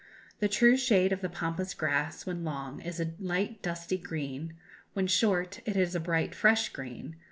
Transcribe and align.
The 0.39 0.47
true 0.47 0.77
shade 0.77 1.13
of 1.13 1.21
the 1.21 1.29
Pampas 1.29 1.75
grass, 1.75 2.25
when 2.25 2.43
long, 2.43 2.81
is 2.81 2.99
a 2.99 3.13
light 3.19 3.61
dusty 3.61 3.99
green; 3.99 4.55
when 4.93 5.05
short, 5.05 5.61
it 5.63 5.77
is 5.77 5.93
a 5.93 5.99
bright 5.99 6.33
fresh 6.33 6.69
green. 6.69 7.17